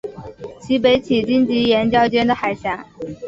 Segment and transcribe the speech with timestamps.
[0.59, 2.83] 其北起荆棘岩礁间的海峡。